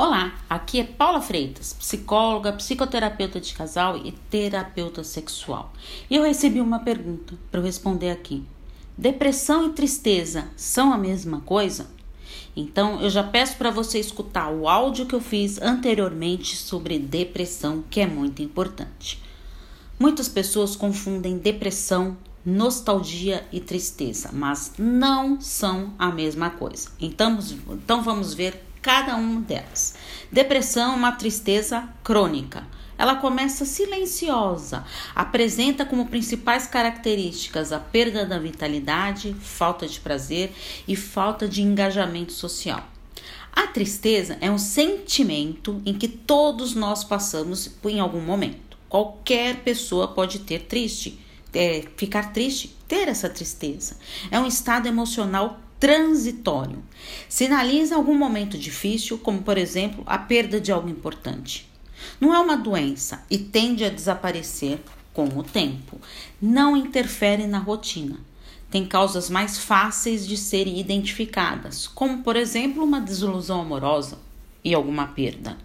Olá, 0.00 0.32
aqui 0.48 0.78
é 0.78 0.84
Paula 0.84 1.20
Freitas, 1.20 1.72
psicóloga, 1.72 2.52
psicoterapeuta 2.52 3.40
de 3.40 3.52
casal 3.52 3.96
e 3.96 4.12
terapeuta 4.12 5.02
sexual. 5.02 5.72
E 6.08 6.14
eu 6.14 6.22
recebi 6.22 6.60
uma 6.60 6.78
pergunta 6.78 7.34
para 7.50 7.58
eu 7.58 7.64
responder 7.64 8.10
aqui. 8.10 8.44
Depressão 8.96 9.66
e 9.66 9.72
tristeza 9.72 10.46
são 10.56 10.92
a 10.92 10.96
mesma 10.96 11.40
coisa? 11.40 11.88
Então, 12.54 13.00
eu 13.00 13.10
já 13.10 13.24
peço 13.24 13.56
para 13.56 13.72
você 13.72 13.98
escutar 13.98 14.52
o 14.52 14.68
áudio 14.68 15.04
que 15.04 15.16
eu 15.16 15.20
fiz 15.20 15.60
anteriormente 15.60 16.54
sobre 16.54 16.96
depressão, 17.00 17.82
que 17.90 18.00
é 18.00 18.06
muito 18.06 18.40
importante. 18.40 19.20
Muitas 19.98 20.28
pessoas 20.28 20.76
confundem 20.76 21.38
depressão, 21.38 22.16
nostalgia 22.46 23.44
e 23.52 23.58
tristeza, 23.58 24.30
mas 24.32 24.74
não 24.78 25.40
são 25.40 25.92
a 25.98 26.12
mesma 26.12 26.50
coisa. 26.50 26.88
Então, 27.00 27.36
então 27.72 28.00
vamos 28.00 28.32
ver 28.32 28.67
cada 28.88 29.16
uma 29.16 29.42
delas. 29.42 29.94
Depressão 30.32 30.94
é 30.94 30.96
uma 30.96 31.12
tristeza 31.12 31.86
crônica. 32.02 32.66
Ela 32.96 33.16
começa 33.16 33.66
silenciosa, 33.66 34.82
apresenta 35.14 35.84
como 35.84 36.06
principais 36.06 36.66
características 36.66 37.70
a 37.70 37.78
perda 37.78 38.24
da 38.24 38.38
vitalidade, 38.38 39.36
falta 39.42 39.86
de 39.86 40.00
prazer 40.00 40.54
e 40.88 40.96
falta 40.96 41.46
de 41.46 41.60
engajamento 41.60 42.32
social. 42.32 42.82
A 43.52 43.66
tristeza 43.66 44.38
é 44.40 44.50
um 44.50 44.56
sentimento 44.56 45.82
em 45.84 45.92
que 45.92 46.08
todos 46.08 46.74
nós 46.74 47.04
passamos 47.04 47.70
em 47.84 48.00
algum 48.00 48.22
momento. 48.22 48.78
Qualquer 48.88 49.56
pessoa 49.56 50.08
pode 50.08 50.38
ter 50.38 50.60
triste, 50.60 51.20
é, 51.52 51.84
ficar 51.94 52.32
triste, 52.32 52.74
ter 52.88 53.06
essa 53.06 53.28
tristeza. 53.28 53.98
É 54.30 54.40
um 54.40 54.46
estado 54.46 54.88
emocional 54.88 55.60
transitório. 55.78 56.82
Sinaliza 57.28 57.96
algum 57.96 58.16
momento 58.16 58.58
difícil, 58.58 59.18
como 59.18 59.42
por 59.42 59.58
exemplo 59.58 60.02
a 60.06 60.18
perda 60.18 60.60
de 60.60 60.72
algo 60.72 60.88
importante. 60.88 61.68
Não 62.20 62.34
é 62.34 62.38
uma 62.38 62.56
doença 62.56 63.24
e 63.30 63.38
tende 63.38 63.84
a 63.84 63.90
desaparecer 63.90 64.80
com 65.12 65.26
o 65.36 65.42
tempo. 65.42 66.00
Não 66.40 66.76
interfere 66.76 67.46
na 67.46 67.58
rotina. 67.58 68.18
Tem 68.70 68.84
causas 68.84 69.30
mais 69.30 69.58
fáceis 69.58 70.26
de 70.26 70.36
serem 70.36 70.78
identificadas, 70.78 71.86
como 71.86 72.22
por 72.22 72.36
exemplo 72.36 72.84
uma 72.84 73.00
desilusão 73.00 73.62
amorosa 73.62 74.18
e 74.62 74.74
alguma 74.74 75.06
perda. 75.08 75.56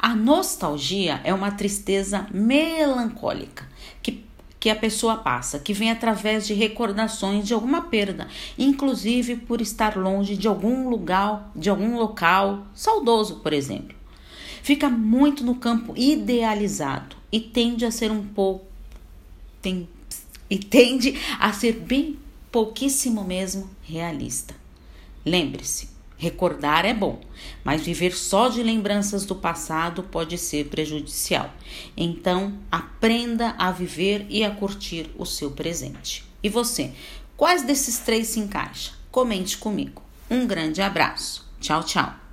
A 0.00 0.14
nostalgia 0.14 1.20
é 1.22 1.34
uma 1.34 1.50
tristeza 1.50 2.26
melancólica 2.32 3.68
que 4.02 4.24
que 4.60 4.68
a 4.68 4.76
pessoa 4.76 5.16
passa, 5.16 5.58
que 5.58 5.72
vem 5.72 5.90
através 5.90 6.46
de 6.46 6.52
recordações 6.52 7.46
de 7.46 7.54
alguma 7.54 7.80
perda, 7.80 8.28
inclusive 8.58 9.36
por 9.36 9.62
estar 9.62 9.96
longe 9.96 10.36
de 10.36 10.46
algum 10.46 10.90
lugar, 10.90 11.50
de 11.56 11.70
algum 11.70 11.96
local 11.96 12.66
saudoso, 12.74 13.36
por 13.36 13.54
exemplo. 13.54 13.96
Fica 14.62 14.90
muito 14.90 15.42
no 15.42 15.54
campo 15.54 15.94
idealizado 15.96 17.16
e 17.32 17.40
tende 17.40 17.86
a 17.86 17.90
ser 17.90 18.10
um 18.10 18.22
pouco 18.22 18.66
tem, 19.62 19.88
e 20.50 20.58
tende 20.58 21.18
a 21.38 21.52
ser 21.52 21.72
bem 21.72 22.18
pouquíssimo 22.52 23.24
mesmo 23.24 23.70
realista. 23.82 24.54
Lembre-se, 25.24 25.88
Recordar 26.20 26.84
é 26.84 26.92
bom, 26.92 27.18
mas 27.64 27.80
viver 27.80 28.12
só 28.12 28.50
de 28.50 28.62
lembranças 28.62 29.24
do 29.24 29.34
passado 29.34 30.02
pode 30.02 30.36
ser 30.36 30.66
prejudicial. 30.66 31.50
Então, 31.96 32.58
aprenda 32.70 33.54
a 33.56 33.72
viver 33.72 34.26
e 34.28 34.44
a 34.44 34.50
curtir 34.50 35.10
o 35.16 35.24
seu 35.24 35.50
presente. 35.50 36.22
E 36.42 36.50
você, 36.50 36.92
quais 37.38 37.62
desses 37.62 38.00
três 38.00 38.26
se 38.26 38.38
encaixa? 38.38 38.92
Comente 39.10 39.56
comigo. 39.56 40.02
Um 40.30 40.46
grande 40.46 40.82
abraço. 40.82 41.48
Tchau, 41.58 41.82
tchau. 41.82 42.29